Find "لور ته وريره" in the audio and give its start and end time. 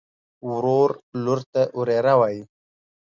1.23-2.13